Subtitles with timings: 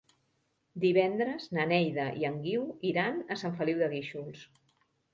[0.85, 4.47] Divendres na Neida i en Guiu iran a Sant Feliu de Guíxols.